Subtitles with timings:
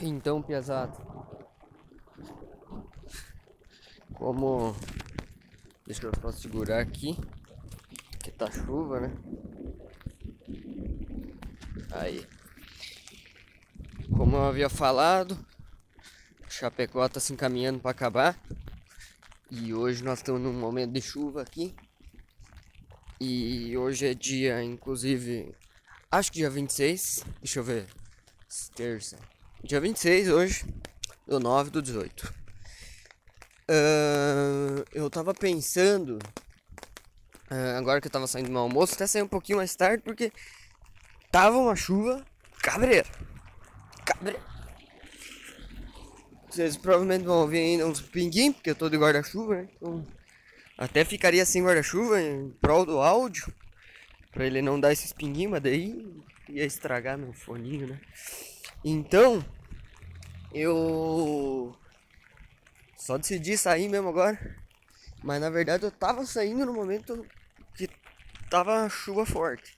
[0.00, 0.96] Então, pesado.
[4.14, 4.74] Como.
[5.84, 7.16] Deixa eu só segurar aqui.
[8.22, 9.16] Que tá chuva, né?
[11.90, 12.24] Aí.
[14.16, 15.38] Como eu havia falado,
[16.48, 18.38] Chapecó tá se encaminhando para acabar.
[19.50, 21.74] E hoje nós estamos num momento de chuva aqui.
[23.20, 25.54] E hoje é dia, inclusive,
[26.10, 27.24] acho que dia 26.
[27.40, 27.86] Deixa eu ver.
[28.76, 29.18] Terça.
[29.62, 30.64] Dia 26 hoje,
[31.26, 32.32] do 9 do 18.
[33.68, 36.16] Uh, eu tava pensando,
[37.50, 40.04] uh, agora que eu tava saindo do meu almoço, até sair um pouquinho mais tarde,
[40.04, 40.32] porque
[41.32, 42.24] tava uma chuva
[42.62, 43.08] cabreira.
[44.06, 44.40] Cabreira.
[46.48, 49.68] Vocês provavelmente vão ouvir ainda uns pinguinhos, porque eu tô de guarda-chuva, né?
[49.74, 50.06] Então,
[50.78, 53.52] até ficaria sem guarda-chuva em prol do áudio,
[54.30, 58.00] pra ele não dar esses pinguinhos, mas daí ia estragar meu foninho, né?
[58.84, 59.44] Então,
[60.52, 61.76] eu
[62.96, 64.56] só decidi sair mesmo agora.
[65.22, 67.26] Mas na verdade eu tava saindo no momento
[67.74, 67.88] que
[68.48, 69.76] tava chuva forte.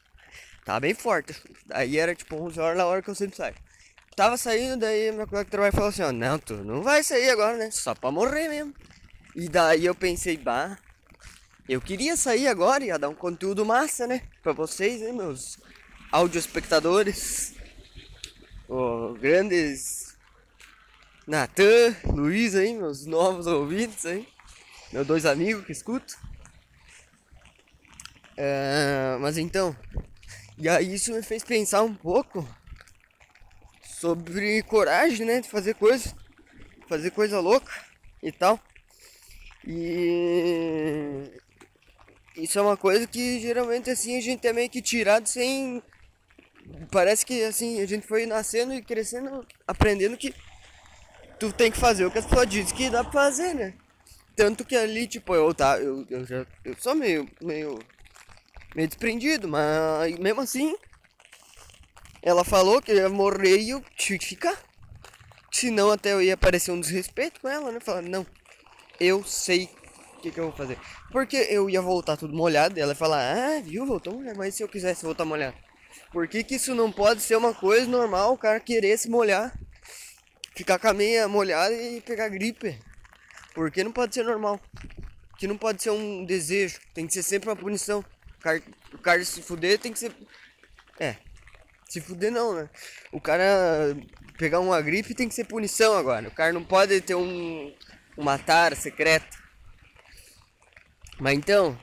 [0.64, 1.34] Tava bem forte.
[1.70, 3.54] Aí era tipo 11 horas na hora que eu sempre saio.
[4.14, 7.30] Tava saindo, daí minha colega de trabalho falou assim: Ó, não, tu não vai sair
[7.30, 7.70] agora, né?
[7.70, 8.74] Só pra morrer mesmo.
[9.34, 10.76] E daí eu pensei, bah,
[11.68, 14.22] eu queria sair agora, ia dar um conteúdo massa, né?
[14.42, 15.58] Pra vocês, né, meus
[16.10, 17.54] áudio espectadores
[18.70, 20.16] oh, grandes
[21.26, 24.26] Natan, Luiz aí, meus novos ouvintes aí,
[24.92, 26.16] meus dois amigos que escuto.
[28.36, 29.76] É, mas então,
[30.56, 32.48] e aí isso me fez pensar um pouco
[33.82, 36.14] sobre coragem, né, de fazer coisa,
[36.88, 37.72] fazer coisa louca
[38.22, 38.58] e tal.
[39.66, 41.30] E
[42.34, 45.82] isso é uma coisa que geralmente assim a gente é meio que tirado sem
[46.90, 50.34] parece que assim, a gente foi nascendo e crescendo, aprendendo que
[51.38, 53.74] tu tem que fazer o que as pessoas dizem que dá pra fazer, né?
[54.36, 57.78] Tanto que ali, tipo, eu tá, eu, eu já eu sou meio, meio,
[58.74, 60.76] meio desprendido, mas mesmo assim,
[62.22, 64.56] ela falou que ia morrer e eu tinha que ficar.
[65.50, 67.80] Senão até eu ia parecer um desrespeito com ela, né?
[67.80, 68.26] Falar, não,
[68.98, 69.68] eu sei
[70.16, 70.78] o que, que eu vou fazer.
[71.10, 74.54] Porque eu ia voltar tudo molhado e ela ia falar, ah, viu, voltou molhado, mas
[74.54, 75.56] se eu quisesse voltar molhado?
[76.12, 79.56] Por que, que isso não pode ser uma coisa normal, o cara querer se molhar?
[80.54, 82.78] Ficar com a meia molhada e pegar gripe?
[83.54, 84.60] Por que não pode ser normal?
[85.38, 88.04] Que não pode ser um desejo, tem que ser sempre uma punição.
[88.38, 88.62] O cara,
[88.92, 90.12] o cara se fuder tem que ser.
[90.98, 91.16] É.
[91.88, 92.68] Se fuder não, né?
[93.12, 93.96] O cara
[94.38, 96.28] pegar uma gripe tem que ser punição agora.
[96.28, 97.74] O cara não pode ter um.
[98.16, 99.38] uma tara secreta.
[101.18, 101.78] Mas então,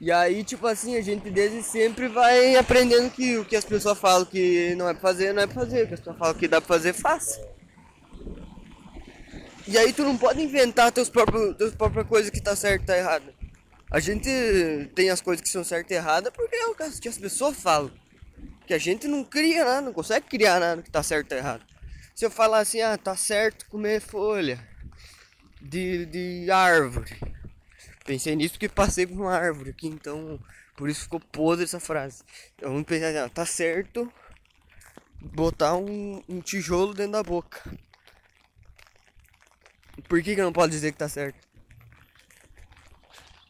[0.00, 3.98] e aí, tipo assim, a gente desde sempre vai aprendendo que o que as pessoas
[3.98, 5.84] falam que não é pra fazer, não é pra fazer.
[5.84, 7.40] O que as pessoas falam que dá pra fazer, faz.
[9.66, 12.86] E aí tu não pode inventar teus próprios, teus próprias coisas que tá certo e
[12.86, 13.32] tá errado.
[13.90, 14.28] A gente
[14.94, 17.90] tem as coisas que são certas e erradas porque é o que as pessoas falam.
[18.66, 21.64] Que a gente não cria nada, não consegue criar nada que tá certo e errado.
[22.14, 24.58] Se eu falar assim, ah, tá certo comer folha
[25.62, 27.16] de, de árvore
[28.04, 30.38] Pensei nisso porque passei por uma árvore aqui, então
[30.76, 32.22] por isso ficou podre essa frase.
[32.54, 34.12] Então pensei assim, ah, tá certo
[35.32, 37.62] botar um, um, tijolo dentro da boca.
[40.06, 41.48] Por que, que não pode dizer que tá certo?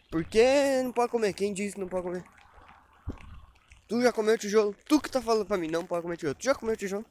[0.09, 1.33] Porque não pode comer.
[1.33, 2.25] Quem disse que não pode comer?
[3.89, 4.75] Tu já comeu tijolo?
[4.87, 6.37] Tu que tá falando pra mim, não pode comer tijolo.
[6.37, 7.05] Tu já comeu tijolo?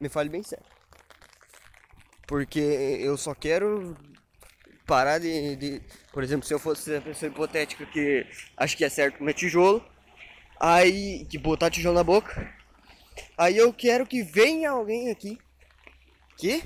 [0.00, 0.64] Me fale bem sério.
[2.28, 3.96] Porque eu só quero
[4.88, 8.26] parar de, de, Por exemplo, se eu fosse a pessoa hipotética que
[8.56, 9.84] acho que é certo comer tijolo,
[10.58, 11.26] aí.
[11.26, 12.56] que botar tijolo na boca.
[13.36, 15.38] Aí eu quero que venha alguém aqui
[16.38, 16.62] que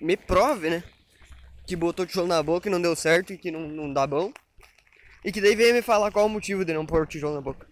[0.00, 0.82] me prove, né?
[1.66, 4.32] Que botou tijolo na boca e não deu certo e que não, não dá bom.
[5.24, 7.66] E que daí venha me falar qual o motivo de não pôr tijolo na boca.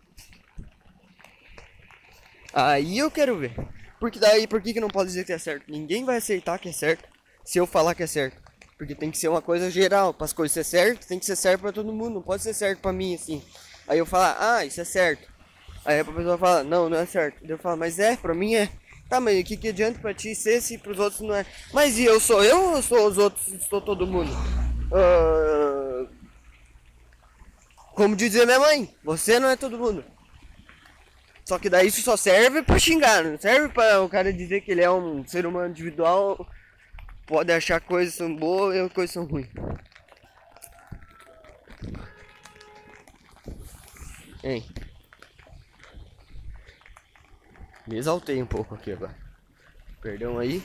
[2.53, 3.55] Aí eu quero ver.
[3.99, 5.71] Porque daí, por que, que não pode dizer que é certo?
[5.71, 7.09] Ninguém vai aceitar que é certo
[7.45, 8.42] se eu falar que é certo.
[8.83, 10.13] Porque tem que ser uma coisa geral.
[10.13, 12.15] Para as coisas ser certo, tem que ser certo para todo mundo.
[12.15, 13.41] Não pode ser certo para mim assim.
[13.87, 15.29] Aí eu falo, ah, isso é certo.
[15.85, 17.45] Aí a pessoa fala, não, não é certo.
[17.49, 18.69] Eu falo, mas é, para mim é.
[19.09, 21.47] Tá, mas o que, que adianta para ti ser se para os outros não é?
[21.73, 23.47] Mas e eu sou eu ou sou os outros?
[23.69, 24.33] Sou todo mundo?
[24.91, 26.09] Uh...
[27.95, 30.05] Como dizia minha mãe, você não é todo mundo.
[31.45, 34.73] Só que daí isso só serve para xingar, não serve para o cara dizer que
[34.73, 36.45] ele é um ser humano individual
[37.27, 39.49] pode achar coisas são boas e coisas são ruins.
[44.45, 44.65] Hein?
[47.87, 49.17] Me exaltei um pouco aqui agora.
[50.01, 50.63] Perdão aí.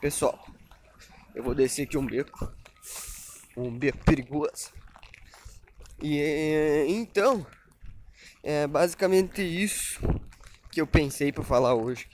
[0.00, 0.46] Pessoal,
[1.34, 2.52] eu vou descer aqui um beco.
[3.56, 4.72] Um beco perigoso.
[6.02, 7.46] E então,
[8.42, 10.00] é basicamente isso
[10.70, 12.08] que eu pensei para falar hoje.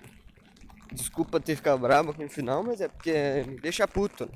[0.93, 4.27] Desculpa ter ficado bravo aqui no final, mas é porque me deixa puto.
[4.27, 4.33] Né?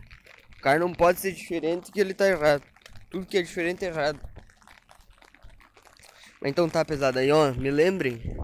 [0.59, 2.63] O cara não pode ser diferente que ele tá errado.
[3.11, 4.19] Tudo que é diferente é errado.
[6.41, 7.53] Mas então tá pesado aí, ó.
[7.53, 8.37] Me lembrem.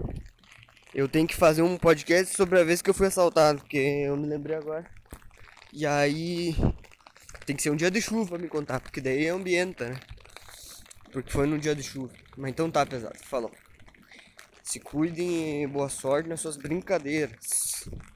[0.93, 4.15] Eu tenho que fazer um podcast sobre a vez que eu fui assaltado, porque eu
[4.15, 4.85] me lembrei agora.
[5.71, 6.55] E aí
[7.47, 9.99] tem que ser um dia de chuva me contar, porque daí é ambienta, né?
[11.11, 12.13] Porque foi num dia de chuva.
[12.37, 13.51] Mas então tá pesado, falou.
[14.61, 17.72] Se cuidem e boa sorte nas suas brincadeiras.
[17.83, 18.12] Thanks.